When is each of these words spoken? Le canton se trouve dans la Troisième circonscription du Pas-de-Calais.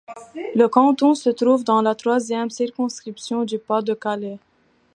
Le 0.55 0.65
canton 0.65 1.13
se 1.13 1.29
trouve 1.29 1.63
dans 1.63 1.83
la 1.83 1.93
Troisième 1.93 2.49
circonscription 2.49 3.43
du 3.43 3.59
Pas-de-Calais. 3.59 4.39